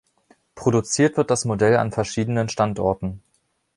Produziert 0.55 1.15
wird 1.15 1.29
das 1.29 1.45
Modell 1.45 1.77
an 1.77 1.91
verschiedenen 1.91 2.49
Standorten. 2.49 3.21